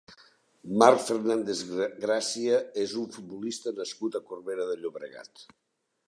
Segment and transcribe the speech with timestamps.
[0.83, 1.59] Marc Fernández
[2.05, 5.45] Gracia és un futbolista nascut a Corbera de Llobregat.